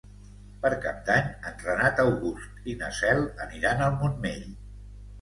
[0.63, 4.47] Per Cap d'Any en Renat August i na Cel aniran al Montmell.